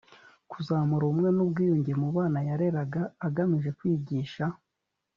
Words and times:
kuzamura 0.51 1.03
ubumwe 1.05 1.29
n 1.33 1.39
ubwiyunge 1.45 1.91
mu 2.01 2.07
bana 2.15 2.39
yareraga 2.49 3.01
agamije 3.27 3.69
kwigisha 3.77 4.45